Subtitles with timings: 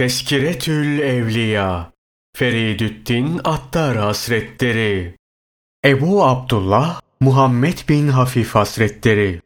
[0.00, 1.92] Teskiretül Evliya
[2.36, 5.14] Feridüddin Attar Hasretleri
[5.84, 9.40] Ebu Abdullah Muhammed bin Hafif Hasretleri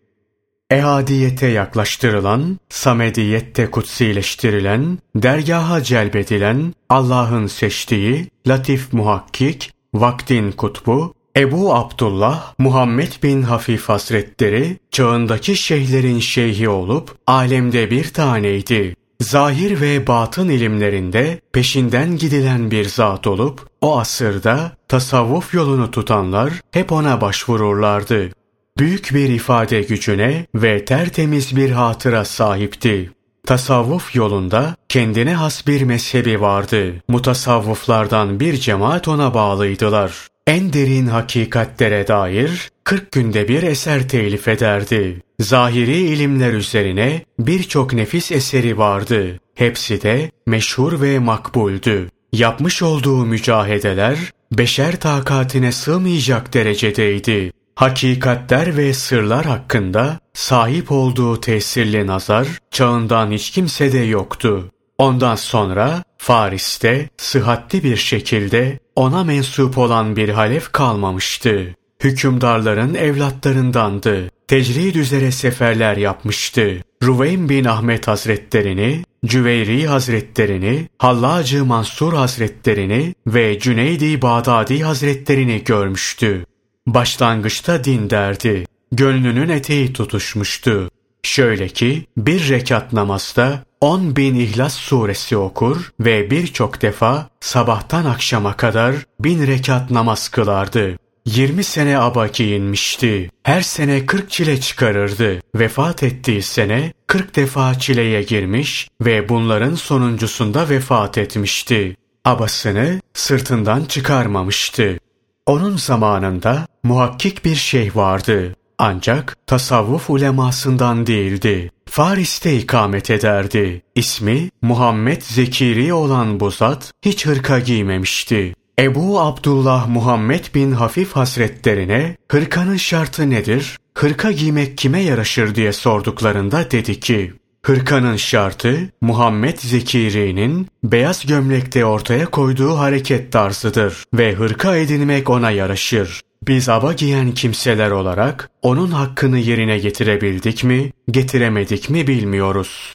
[0.71, 13.13] Ehadiyete yaklaştırılan, samediyette kutsileştirilen, dergaha celbedilen, Allah'ın seçtiği, latif muhakkik, vaktin kutbu, Ebu Abdullah Muhammed
[13.23, 22.16] bin Hafif Hasretleri, çağındaki şeyhlerin şeyhi olup, alemde bir taneydi zahir ve batın ilimlerinde peşinden
[22.16, 28.30] gidilen bir zat olup, o asırda tasavvuf yolunu tutanlar hep ona başvururlardı.
[28.79, 33.11] Büyük bir ifade gücüne ve tertemiz bir hatıra sahipti.
[33.47, 36.95] Tasavvuf yolunda kendine has bir mezhebi vardı.
[37.09, 40.28] Mutasavvuflardan bir cemaat ona bağlıydılar.
[40.47, 45.23] En derin hakikatlere dair 40 günde bir eser telif ederdi.
[45.41, 49.41] Zahiri ilimler üzerine birçok nefis eseri vardı.
[49.55, 52.11] Hepsi de meşhur ve makbuldü.
[52.33, 54.19] Yapmış olduğu mücahedeler
[54.53, 57.53] beşer takatine sığmayacak derecedeydi.
[57.75, 64.70] Hakikatler ve sırlar hakkında sahip olduğu tesirli nazar çağından hiç kimsede yoktu.
[64.98, 71.75] Ondan sonra Faris'te sıhhatli bir şekilde ona mensup olan bir halef kalmamıştı.
[72.00, 74.31] Hükümdarların evlatlarındandı.
[74.48, 76.83] Tecrid üzere seferler yapmıştı.
[77.03, 86.47] Ruveym bin Ahmet Hazretlerini, Cüveyri Hazretlerini, Hallacı Mansur Hazretlerini ve Cüneydi Bağdadi Hazretlerini görmüştü.
[86.87, 88.67] Başlangıçta din derdi.
[88.92, 90.91] Gönlünün eteği tutuşmuştu.
[91.22, 98.56] Şöyle ki bir rekat namazda 10 bin İhlas suresi okur ve birçok defa sabahtan akşama
[98.56, 100.97] kadar bin rekat namaz kılardı.
[101.27, 103.30] 20 sene aba giyinmişti.
[103.42, 105.41] Her sene 40 çile çıkarırdı.
[105.55, 111.97] Vefat ettiği sene 40 defa çileye girmiş ve bunların sonuncusunda vefat etmişti.
[112.25, 114.98] Abasını sırtından çıkarmamıştı.
[115.47, 118.56] Onun zamanında muhakkik bir şeyh vardı.
[118.78, 121.70] Ancak tasavvuf ulemasından değildi.
[121.87, 123.82] Faris'te ikamet ederdi.
[123.94, 128.54] İsmi Muhammed Zekiri olan bu zat hiç hırka giymemişti.
[128.79, 133.79] Ebu Abdullah Muhammed bin Hafif Hasretlerine hırkanın şartı nedir?
[133.95, 142.27] Hırka giymek kime yaraşır diye sorduklarında dedi ki, Hırkanın şartı Muhammed Zekiri'nin beyaz gömlekte ortaya
[142.27, 146.21] koyduğu hareket tarzıdır ve hırka edinmek ona yaraşır.
[146.43, 152.95] Biz aba giyen kimseler olarak onun hakkını yerine getirebildik mi, getiremedik mi bilmiyoruz.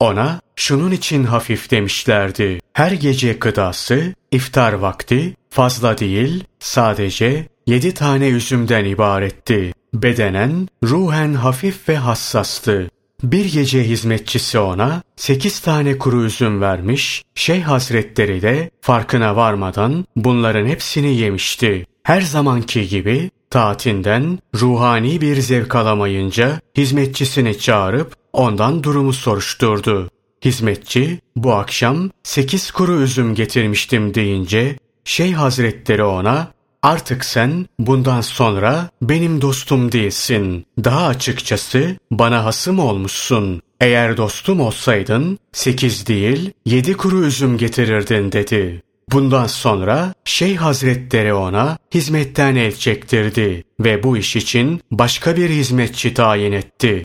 [0.00, 2.58] Ona şunun için hafif demişlerdi.
[2.72, 9.72] Her gece gıdası, iftar vakti fazla değil, sadece yedi tane üzümden ibaretti.
[9.94, 12.90] Bedenen, ruhen hafif ve hassastı.
[13.22, 20.66] Bir gece hizmetçisi ona sekiz tane kuru üzüm vermiş, Şeyh Hazretleri de farkına varmadan bunların
[20.66, 21.86] hepsini yemişti.
[22.02, 30.10] Her zamanki gibi taatinden ruhani bir zevk alamayınca hizmetçisini çağırıp ondan durumu soruşturdu.
[30.44, 36.52] Hizmetçi bu akşam sekiz kuru üzüm getirmiştim deyince Şeyh Hazretleri ona
[36.82, 40.66] artık sen bundan sonra benim dostum değilsin.
[40.84, 43.62] Daha açıkçası bana hasım olmuşsun.
[43.80, 48.82] Eğer dostum olsaydın sekiz değil yedi kuru üzüm getirirdin dedi.
[49.12, 56.14] Bundan sonra Şeyh Hazretleri ona hizmetten el çektirdi ve bu iş için başka bir hizmetçi
[56.14, 57.04] tayin etti.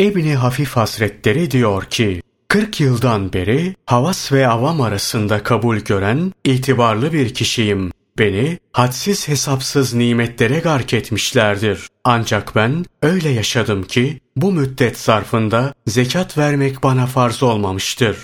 [0.00, 7.12] İbni Hafif Hazretleri diyor ki, 40 yıldan beri havas ve avam arasında kabul gören itibarlı
[7.12, 7.92] bir kişiyim.
[8.18, 11.86] Beni hadsiz hesapsız nimetlere gark etmişlerdir.
[12.04, 18.18] Ancak ben öyle yaşadım ki bu müddet zarfında zekat vermek bana farz olmamıştır.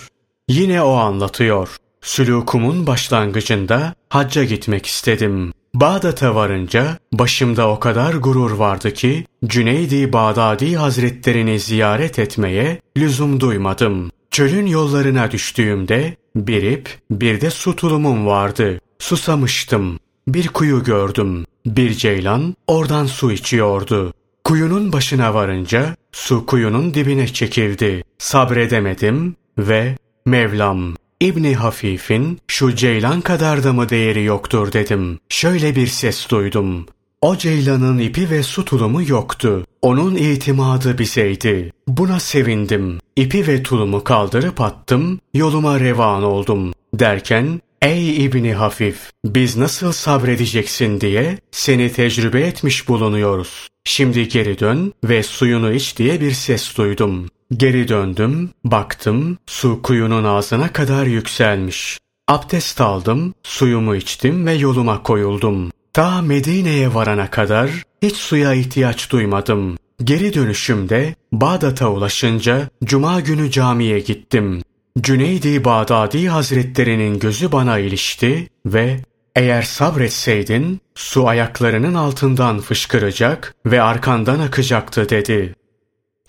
[0.49, 1.75] Yine o anlatıyor.
[2.01, 5.53] Sülûkumun başlangıcında hacca gitmek istedim.
[5.75, 14.11] Bağdat'a varınca başımda o kadar gurur vardı ki Cüneydi Bağdadi Hazretlerini ziyaret etmeye lüzum duymadım.
[14.31, 18.81] Çölün yollarına düştüğümde bir ip bir de su tulumum vardı.
[18.99, 19.99] Susamıştım.
[20.27, 21.45] Bir kuyu gördüm.
[21.65, 24.13] Bir ceylan oradan su içiyordu.
[24.43, 28.03] Kuyunun başına varınca su kuyunun dibine çekildi.
[28.17, 35.19] Sabredemedim ve Mevlam İbni Hafif'in şu ceylan kadar da mı değeri yoktur dedim.
[35.29, 36.85] Şöyle bir ses duydum.
[37.21, 39.65] O ceylanın ipi ve su tulumu yoktu.
[39.81, 41.73] Onun itimadı bizeydi.
[41.87, 42.99] Buna sevindim.
[43.15, 46.73] İpi ve tulumu kaldırıp attım, yoluma revan oldum.
[46.93, 53.67] Derken, ey İbni Hafif, biz nasıl sabredeceksin diye seni tecrübe etmiş bulunuyoruz.
[53.83, 57.27] Şimdi geri dön ve suyunu iç diye bir ses duydum.
[57.51, 61.99] Geri döndüm, baktım, su kuyunun ağzına kadar yükselmiş.
[62.27, 65.71] Abdest aldım, suyumu içtim ve yoluma koyuldum.
[65.93, 67.69] Ta Medine'ye varana kadar
[68.01, 69.77] hiç suya ihtiyaç duymadım.
[70.03, 74.61] Geri dönüşümde Bağdat'a ulaşınca Cuma günü camiye gittim.
[75.01, 78.99] Cüneydi Bağdadi Hazretlerinin gözü bana ilişti ve
[79.35, 85.55] eğer sabretseydin su ayaklarının altından fışkıracak ve arkandan akacaktı dedi.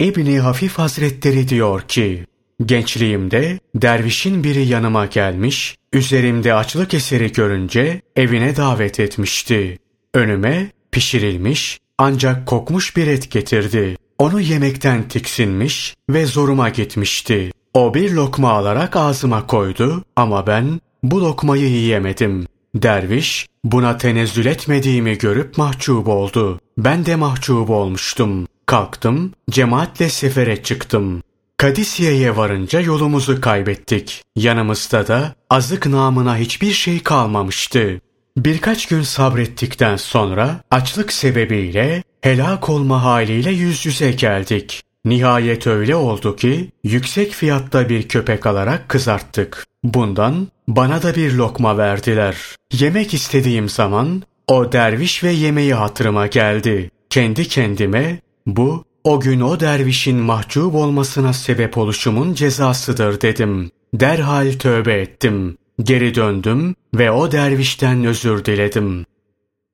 [0.01, 2.27] İbni Hafif Hazretleri diyor ki,
[2.65, 9.79] Gençliğimde dervişin biri yanıma gelmiş, üzerimde açlık eseri görünce evine davet etmişti.
[10.15, 13.97] Önüme pişirilmiş ancak kokmuş bir et getirdi.
[14.19, 17.53] Onu yemekten tiksinmiş ve zoruma gitmişti.
[17.75, 22.47] O bir lokma alarak ağzıma koydu ama ben bu lokmayı yiyemedim.
[22.75, 26.61] Derviş buna tenezzül etmediğimi görüp mahcup oldu.
[26.79, 28.47] Ben de mahcup olmuştum.
[28.67, 31.23] Kalktım, cemaatle sefere çıktım.
[31.57, 34.23] Kadisiye'ye varınca yolumuzu kaybettik.
[34.37, 38.01] Yanımızda da azık namına hiçbir şey kalmamıştı.
[38.37, 44.83] Birkaç gün sabrettikten sonra açlık sebebiyle helak olma haliyle yüz yüze geldik.
[45.05, 49.67] Nihayet öyle oldu ki yüksek fiyatta bir köpek alarak kızarttık.
[49.85, 52.37] Bundan bana da bir lokma verdiler.
[52.73, 56.91] Yemek istediğim zaman o derviş ve yemeği hatırıma geldi.
[57.11, 63.71] Kendi kendime bu o gün o dervişin mahcup olmasına sebep oluşumun cezasıdır dedim.
[63.95, 65.57] Derhal tövbe ettim.
[65.83, 69.07] Geri döndüm ve o dervişten özür diledim.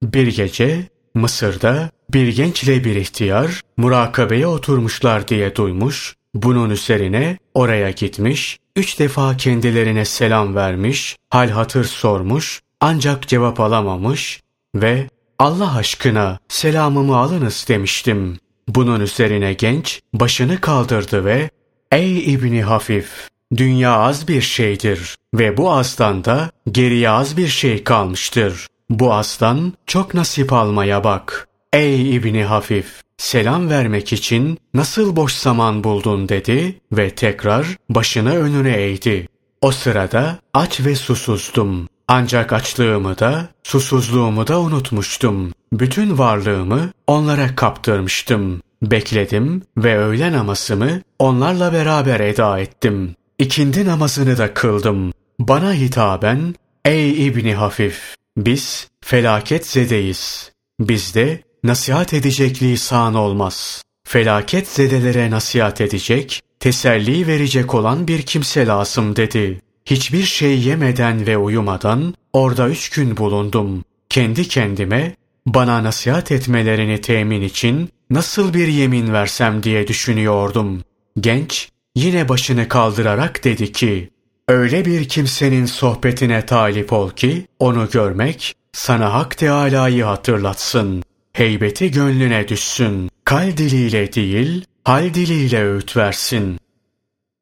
[0.02, 8.58] Bir gece Mısır'da bir gençle bir ihtiyar murakabeye oturmuşlar diye duymuş, bunun üzerine oraya gitmiş,
[8.76, 14.40] üç defa kendilerine selam vermiş, hal hatır sormuş, ancak cevap alamamış
[14.74, 15.08] ve
[15.38, 18.38] Allah aşkına selamımı alınız demiştim.
[18.68, 21.50] Bunun üzerine genç başını kaldırdı ve
[21.92, 27.84] ''Ey İbni Hafif, dünya az bir şeydir ve bu azdan da geriye az bir şey
[27.84, 28.66] kalmıştır.
[28.90, 31.48] Bu azdan çok nasip almaya bak.
[31.72, 38.76] Ey İbni Hafif, selam vermek için nasıl boş zaman buldun dedi ve tekrar başını önüne
[38.76, 39.28] eğdi.
[39.60, 41.88] O sırada aç ve susuzdum.
[42.08, 45.52] Ancak açlığımı da, susuzluğumu da unutmuştum.
[45.72, 48.62] Bütün varlığımı onlara kaptırmıştım.
[48.82, 53.14] Bekledim ve öğle namazımı onlarla beraber eda ettim.
[53.38, 55.12] İkindi namazını da kıldım.
[55.38, 56.54] Bana hitaben,
[56.84, 60.52] ey İbni Hafif, biz felaket zedeyiz.
[60.80, 63.82] Bizde nasihat edecek lisan olmaz.
[64.04, 69.60] Felaket zedelere nasihat edecek, teselli verecek olan bir kimse lazım dedi.
[69.86, 73.84] Hiçbir şey yemeden ve uyumadan orada üç gün bulundum.
[74.08, 75.16] Kendi kendime
[75.46, 80.82] bana nasihat etmelerini temin için nasıl bir yemin versem diye düşünüyordum.
[81.20, 84.12] Genç yine başını kaldırarak dedi ki,
[84.48, 91.02] Öyle bir kimsenin sohbetine talip ol ki onu görmek sana Hak Teâlâ'yı hatırlatsın.
[91.32, 93.10] Heybeti gönlüne düşsün.
[93.24, 96.58] Kal diliyle değil, hal diliyle öğüt versin.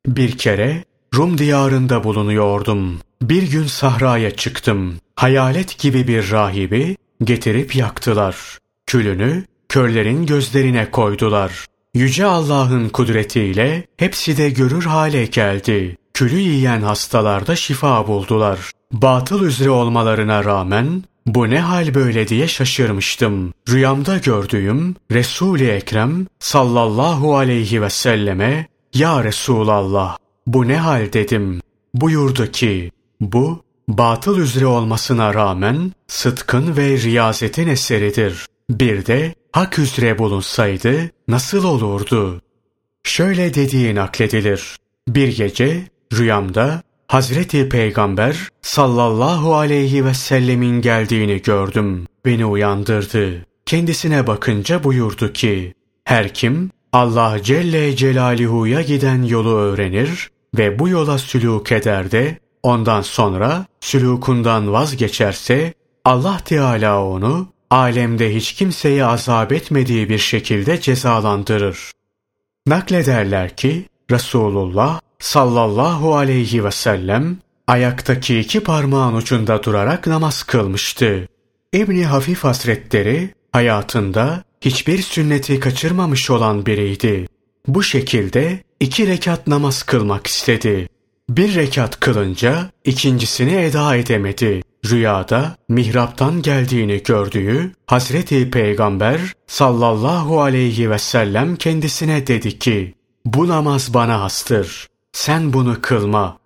[0.07, 3.01] Bir kere Rum diyarında bulunuyordum.
[3.23, 4.95] Bir gün sahraya çıktım.
[5.17, 8.59] Hayalet gibi bir rahibi getirip yaktılar.
[8.87, 11.67] Külünü körlerin gözlerine koydular.
[11.95, 15.97] Yüce Allah'ın kudretiyle hepsi de görür hale geldi.
[16.15, 18.71] Külü yiyen hastalarda şifa buldular.
[18.93, 23.53] Batıl üzere olmalarına rağmen bu ne hal böyle diye şaşırmıştım.
[23.69, 31.61] Rüyamda gördüğüm Resul-i Ekrem sallallahu aleyhi ve selleme Ya Resulallah bu ne hal dedim.
[31.95, 33.63] Buyurdu ki bu
[33.99, 38.47] batıl üzere olmasına rağmen sıtkın ve riyazetin eseridir.
[38.71, 42.41] Bir de hak üzere bulunsaydı nasıl olurdu?
[43.05, 44.77] Şöyle dediği nakledilir.
[45.09, 52.07] Bir gece rüyamda Hazreti Peygamber sallallahu aleyhi ve sellemin geldiğini gördüm.
[52.25, 53.47] Beni uyandırdı.
[53.67, 61.15] Kendisine bakınca buyurdu ki, her kim Allah Celle Celaluhu'ya giden yolu öğrenir ve bu yola
[61.15, 65.75] sülûk eder de ondan sonra sülûkundan vazgeçerse
[66.05, 71.93] Allah Teala onu alemde hiç kimseyi azap etmediği bir şekilde cezalandırır.
[72.67, 77.37] Naklederler ki Resulullah sallallahu aleyhi ve sellem
[77.67, 81.29] ayaktaki iki parmağın ucunda durarak namaz kılmıştı.
[81.73, 87.29] İbni Hafif Hazretleri hayatında hiçbir sünneti kaçırmamış olan biriydi.
[87.67, 90.89] Bu şekilde iki rekat namaz kılmak istedi.
[91.31, 94.63] Bir rekat kılınca ikincisini eda edemedi.
[94.91, 102.95] Rüyada mihraptan geldiğini gördüğü Hazreti Peygamber sallallahu aleyhi ve sellem kendisine dedi ki
[103.25, 104.87] bu namaz bana hastır.
[105.13, 106.39] Sen bunu kılma.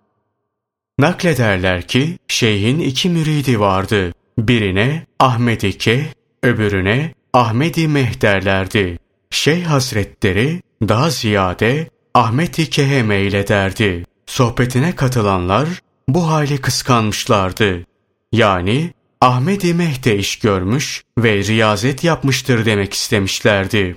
[0.99, 4.11] Naklederler ki şeyhin iki müridi vardı.
[4.37, 6.05] Birine Ahmet İke,
[6.43, 8.99] öbürüne Ahmet-i Meh derlerdi.
[9.29, 14.05] Şeyh Hazretleri daha ziyade Ahmet İke'ye meylederdi.
[14.25, 15.67] Sohbetine katılanlar
[16.07, 17.85] bu hali kıskanmışlardı.
[18.31, 23.95] Yani Ahmet-i Meh de iş görmüş ve riyazet yapmıştır demek istemişlerdi.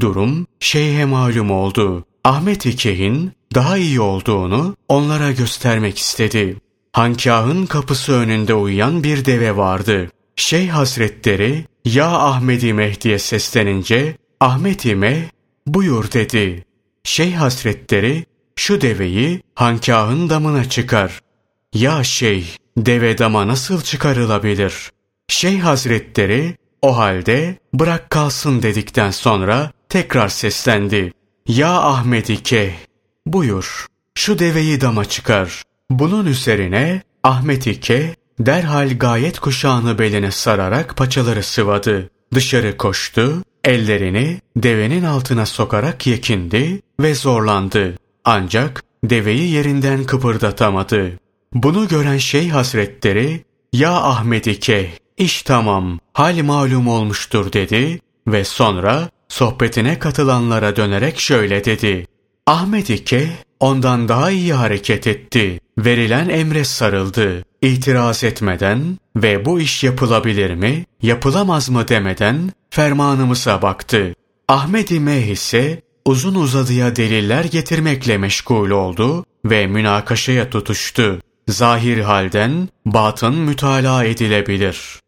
[0.00, 2.04] Durum şeyhe malum oldu.
[2.24, 6.56] Ahmet İke'nin daha iyi olduğunu onlara göstermek istedi.
[6.92, 10.10] Hankahın kapısı önünde uyuyan bir deve vardı.
[10.36, 15.22] Şeyh Hazretleri ya Ahmet-i Mehdi'ye seslenince Ahmet-i Meh
[15.66, 16.64] buyur dedi.
[17.04, 18.24] Şeyh Hazretleri
[18.60, 21.20] şu deveyi hankahın damına çıkar.
[21.74, 24.90] Ya şeyh deve dama nasıl çıkarılabilir?
[25.28, 31.12] Şeyh Hazretleri o halde bırak kalsın dedikten sonra tekrar seslendi.
[31.48, 32.72] Ya Ahmet Keh
[33.26, 35.62] buyur şu deveyi dama çıkar.
[35.90, 42.10] Bunun üzerine Ahmet İke derhal gayet kuşağını beline sararak paçaları sıvadı.
[42.34, 47.94] Dışarı koştu, ellerini devenin altına sokarak yekindi ve zorlandı.
[48.24, 51.12] Ancak deveyi yerinden kıpırdatamadı.
[51.52, 59.08] Bunu gören şey hasretleri, ''Ya Ahmet İke, iş tamam, hal malum olmuştur.'' dedi ve sonra
[59.28, 62.06] sohbetine katılanlara dönerek şöyle dedi.
[62.46, 65.60] Ahmet İke ondan daha iyi hareket etti.
[65.78, 67.44] Verilen emre sarıldı.
[67.62, 74.14] İtiraz etmeden ve bu iş yapılabilir mi, yapılamaz mı demeden fermanımıza baktı.
[74.48, 81.20] Ahmet İmeh ise uzun uzadıya deliller getirmekle meşgul oldu ve münakaşaya tutuştu.
[81.48, 85.00] Zahir halden batın mütalaa edilebilir.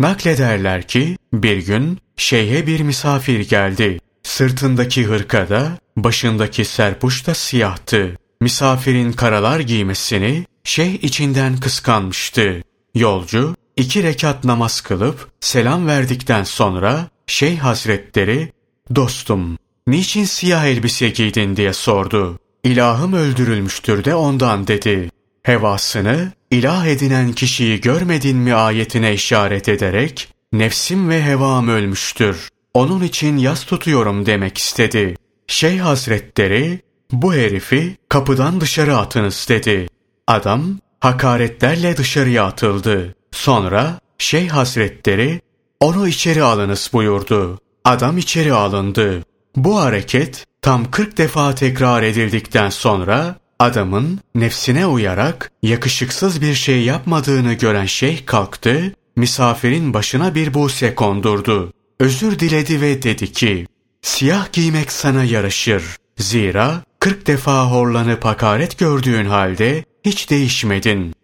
[0.00, 4.00] Naklederler ki bir gün şeyhe bir misafir geldi.
[4.22, 8.16] Sırtındaki hırkada, başındaki serpuş da siyahtı.
[8.40, 12.62] Misafirin karalar giymesini şeyh içinden kıskanmıştı.
[12.94, 18.52] Yolcu iki rekat namaz kılıp selam verdikten sonra şeyh hazretleri
[18.94, 22.38] dostum niçin siyah elbise giydin diye sordu.
[22.64, 25.10] İlahım öldürülmüştür de ondan dedi.
[25.42, 32.48] Hevasını ilah edinen kişiyi görmedin mi ayetine işaret ederek nefsim ve hevam ölmüştür.
[32.74, 35.16] Onun için yas tutuyorum demek istedi.
[35.46, 36.80] Şeyh Hazretleri
[37.12, 39.88] bu herifi kapıdan dışarı atınız dedi.
[40.26, 43.14] Adam hakaretlerle dışarıya atıldı.
[43.32, 45.40] Sonra Şeyh Hazretleri
[45.80, 47.58] onu içeri alınız buyurdu.
[47.84, 49.22] Adam içeri alındı.
[49.56, 57.52] Bu hareket tam 40 defa tekrar edildikten sonra adamın nefsine uyarak yakışıksız bir şey yapmadığını
[57.52, 61.72] gören şeyh kalktı, misafirin başına bir buse kondurdu.
[62.00, 63.66] Özür diledi ve dedi ki,
[64.02, 65.84] siyah giymek sana yaraşır.
[66.18, 71.14] Zira 40 defa horlanıp hakaret gördüğün halde hiç değişmedin.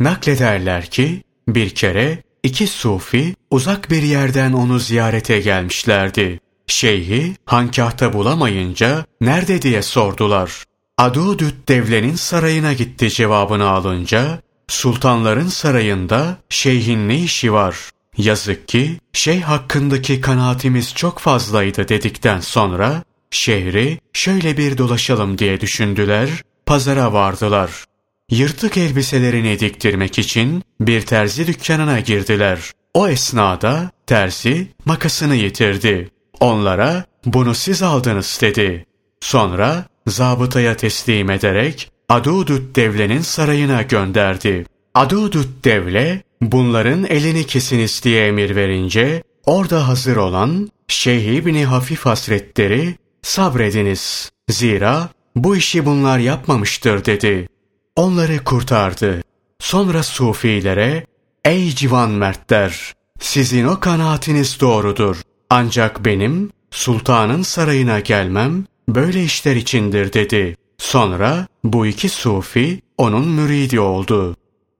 [0.00, 6.40] Naklederler ki bir kere iki sufi uzak bir yerden onu ziyarete gelmişlerdi.
[6.66, 10.64] Şeyhi hankahta bulamayınca nerede diye sordular.
[10.98, 17.76] Adudüt devlenin sarayına gitti cevabını alınca sultanların sarayında şeyhin ne işi var?
[18.18, 26.28] Yazık ki şey hakkındaki kanaatimiz çok fazlaydı dedikten sonra şehri şöyle bir dolaşalım diye düşündüler,
[26.66, 27.84] pazara vardılar.
[28.30, 32.58] Yırtık elbiselerini diktirmek için bir terzi dükkanına girdiler.
[32.94, 36.10] O esnada terzi makasını yitirdi.
[36.40, 38.86] Onlara bunu siz aldınız dedi.
[39.20, 44.66] Sonra zabıtaya teslim ederek Adudut devlenin sarayına gönderdi.
[44.94, 52.94] Adudut devle bunların elini kesiniz diye emir verince orada hazır olan Şeyh İbni Hafif Hasretleri
[53.22, 54.32] sabrediniz.
[54.48, 57.48] Zira bu işi bunlar yapmamıştır dedi.
[57.96, 59.22] Onları kurtardı.
[59.58, 61.06] Sonra sufilere
[61.44, 65.16] ey civan mertler sizin o kanaatiniz doğrudur.
[65.50, 70.56] Ancak benim sultanın sarayına gelmem böyle işler içindir dedi.
[70.78, 74.36] Sonra bu iki sufi onun müridi oldu.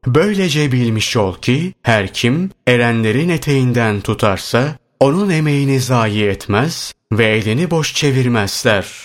[0.07, 7.71] Böylece bilmiş ol ki her kim erenlerin eteğinden tutarsa onun emeğini zayi etmez ve elini
[7.71, 9.05] boş çevirmezler.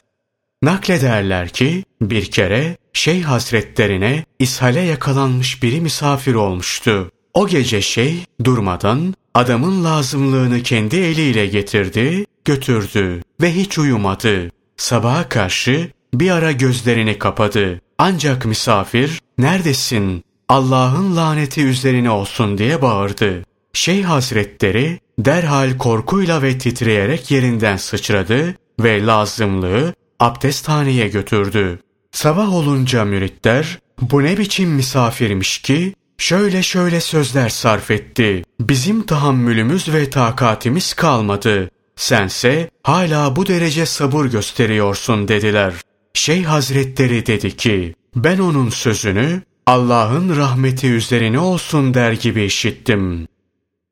[0.64, 7.12] Naklederler ki bir kere Şeyh Hazretlerine ishale yakalanmış biri misafir olmuştu.
[7.34, 14.52] O gece şeyh durmadan adamın lazımlığını kendi eliyle getirdi, götürdü ve hiç uyumadı.
[14.78, 17.82] Sabaha karşı bir ara gözlerini kapadı.
[17.98, 20.24] Ancak misafir, neredesin?
[20.50, 23.44] Allah'ın laneti üzerine olsun diye bağırdı.
[23.74, 31.80] Şeyh Hazretleri derhal korkuyla ve titreyerek yerinden sıçradı ve lazımlığı abdesthaneye götürdü.
[32.12, 38.44] Sabah olunca müritler bu ne biçim misafirmiş ki şöyle şöyle sözler sarf etti.
[38.60, 41.70] Bizim tahammülümüz ve takatimiz kalmadı.
[41.96, 45.74] Sense hala bu derece sabır gösteriyorsun dediler.
[46.14, 53.28] Şeyh Hazretleri dedi ki, ben onun sözünü Allah'ın rahmeti üzerine olsun der gibi işittim.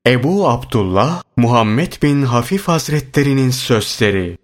[0.08, 4.38] Ebu Abdullah Muhammed bin Hafif Hazretlerinin sözleri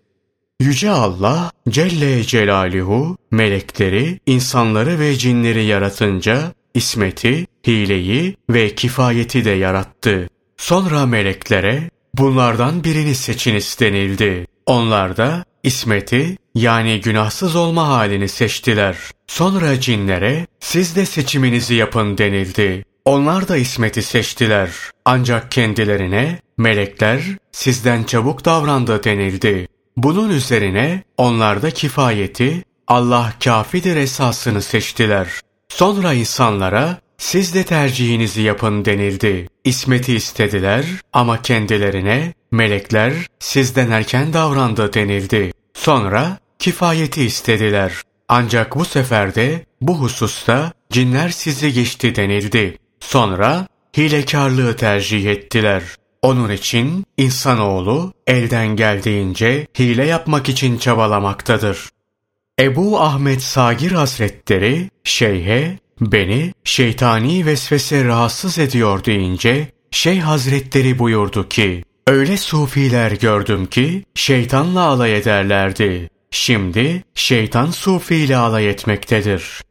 [0.60, 10.30] Yüce Allah Celle Celaluhu melekleri, insanları ve cinleri yaratınca ismeti, hileyi ve kifayeti de yarattı.
[10.58, 14.48] Sonra meleklere bunlardan birini seçiniz denildi.
[14.66, 18.98] Onlar da ismeti yani günahsız olma halini seçtiler.
[19.28, 22.86] Sonra cinlere siz de seçiminizi yapın denildi.
[23.06, 24.70] Onlar da ismeti seçtiler.
[25.06, 29.68] Ancak kendilerine melekler sizden çabuk davrandı denildi.
[29.98, 35.28] Bunun üzerine onlar da kifayeti Allah kafidir esasını seçtiler.
[35.70, 39.48] Sonra insanlara siz de tercihinizi yapın denildi.
[39.64, 45.54] İsmeti istediler ama kendilerine melekler sizden erken davrandı denildi.
[45.74, 47.94] Sonra kifayeti istediler.
[48.30, 52.78] Ancak bu sefer de bu hususta cinler sizi geçti denildi.
[53.00, 55.84] Sonra hilekarlığı tercih ettiler.
[56.22, 61.90] Onun için insanoğlu elden geldiğince hile yapmak için çabalamaktadır.
[62.60, 71.84] Ebu Ahmet Sagir Hazretleri şeyhe beni şeytani vesvese rahatsız ediyor deyince Şeyh Hazretleri buyurdu ki
[72.08, 76.10] öyle sufiler gördüm ki şeytanla alay ederlerdi.
[76.32, 79.62] Şimdi şeytan sufiyle alay etmektedir.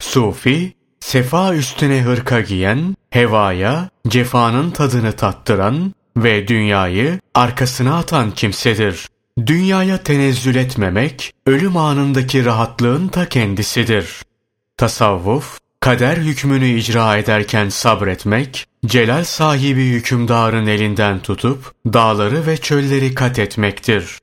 [0.00, 9.08] Sufi sefa üstüne hırka giyen, hevaya, cefanın tadını tattıran ve dünyayı arkasına atan kimsedir.
[9.46, 14.22] Dünyaya tenezzül etmemek, ölüm anındaki rahatlığın ta kendisidir.
[14.76, 23.38] Tasavvuf, kader hükmünü icra ederken sabretmek, celal sahibi hükümdarın elinden tutup, dağları ve çölleri kat
[23.38, 24.18] etmektir.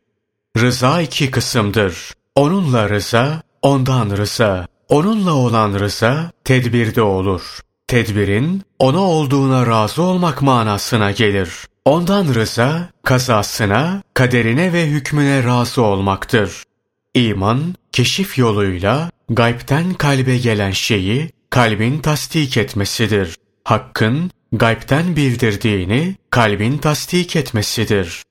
[0.58, 2.14] Rıza iki kısımdır.
[2.36, 4.68] Onunla rıza, ondan rıza.
[4.90, 7.60] Onunla olan rıza tedbirde olur.
[7.88, 11.50] Tedbirin ona olduğuna razı olmak manasına gelir.
[11.86, 16.64] Ondan rıza kazasına, kaderine ve hükmüne razı olmaktır.
[17.14, 23.36] İman, keşif yoluyla gaybten kalbe gelen şeyi kalbin tasdik etmesidir.
[23.64, 28.24] Hakkın gaybten bildirdiğini kalbin tasdik etmesidir.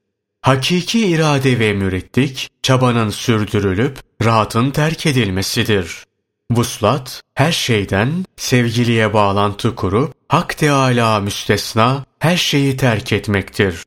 [0.43, 6.05] Hakiki irade ve müritlik, çabanın sürdürülüp rahatın terk edilmesidir.
[6.51, 13.83] Vuslat, her şeyden sevgiliye bağlantı kurup, Hak Teâlâ müstesna her şeyi terk etmektir.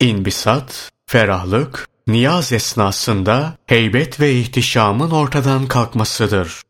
[0.00, 6.62] İnbisat, ferahlık, niyaz esnasında heybet ve ihtişamın ortadan kalkmasıdır.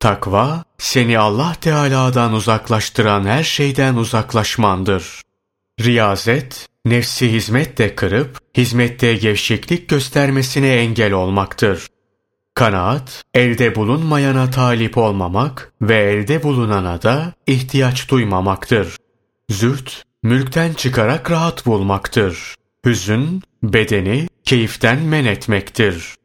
[0.00, 5.22] Takva, seni Allah Teala'dan uzaklaştıran her şeyden uzaklaşmandır.
[5.80, 11.86] Riyazet, nefsi hizmetle kırıp, hizmette gevşeklik göstermesine engel olmaktır.
[12.54, 18.96] Kanaat, elde bulunmayana talip olmamak ve elde bulunana da ihtiyaç duymamaktır.
[19.50, 22.54] Züht, mülkten çıkarak rahat bulmaktır.
[22.86, 26.17] Hüzün, bedeni keyiften men etmektir.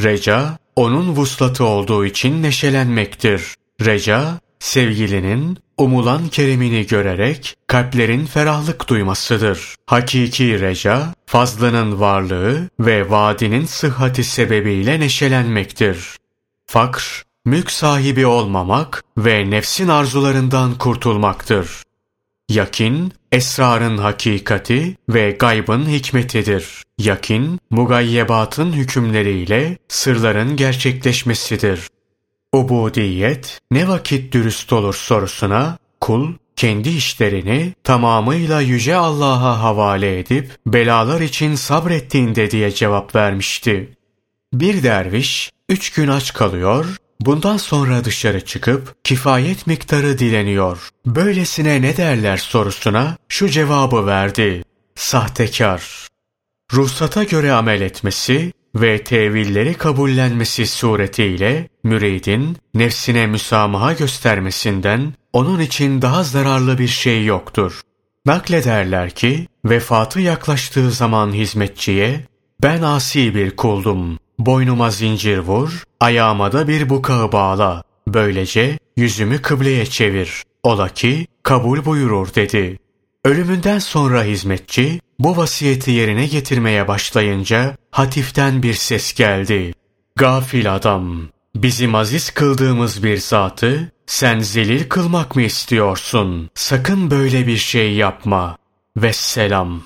[0.00, 3.54] Reca, onun vuslatı olduğu için neşelenmektir.
[3.84, 9.74] Reca, sevgilinin umulan keremini görerek kalplerin ferahlık duymasıdır.
[9.86, 15.98] Hakiki reca, fazlının varlığı ve vadinin sıhhati sebebiyle neşelenmektir.
[16.66, 21.82] Fakr, mülk sahibi olmamak ve nefsin arzularından kurtulmaktır.
[22.48, 26.82] Yakin, esrarın hakikati ve gaybın hikmetidir.
[26.98, 31.80] Yakin, mugayyebatın hükümleriyle sırların gerçekleşmesidir.
[32.52, 41.20] Ubudiyet ne vakit dürüst olur sorusuna kul kendi işlerini tamamıyla yüce Allah'a havale edip belalar
[41.20, 43.96] için sabrettiğinde diye cevap vermişti.
[44.52, 50.88] Bir derviş üç gün aç kalıyor, bundan sonra dışarı çıkıp kifayet miktarı dileniyor.
[51.06, 54.64] Böylesine ne derler sorusuna şu cevabı verdi.
[54.94, 56.08] Sahtekar.
[56.72, 66.24] Ruhsata göre amel etmesi ve tevilleri kabullenmesi suretiyle müridin nefsine müsamaha göstermesinden onun için daha
[66.24, 67.80] zararlı bir şey yoktur.
[68.26, 72.26] Naklederler ki vefatı yaklaştığı zaman hizmetçiye
[72.62, 74.18] ben asi bir kuldum.
[74.38, 77.82] Boynuma zincir vur, ayağıma da bir bukağı bağla.
[78.08, 80.42] Böylece yüzümü kıbleye çevir.
[80.62, 82.78] Ola ki kabul buyurur dedi.
[83.24, 89.74] Ölümünden sonra hizmetçi bu vasiyeti yerine getirmeye başlayınca hatiften bir ses geldi.
[90.16, 96.50] Gafil adam, bizim aziz kıldığımız bir zatı sen zelil kılmak mı istiyorsun?
[96.54, 98.56] Sakın böyle bir şey yapma.
[98.96, 99.82] Vesselam.